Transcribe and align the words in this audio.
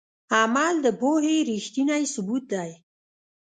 عمل 0.39 0.75
د 0.85 0.87
پوهې 0.99 1.37
ریښتینی 1.49 2.03
ثبوت 2.13 2.43
دی. 2.53 2.71